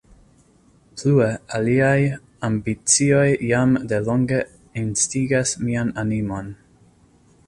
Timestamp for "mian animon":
5.67-6.51